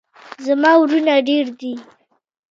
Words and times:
زما 0.45 0.71
ورونه 0.81 1.15
ډیر 1.27 1.45
دي 1.59 1.73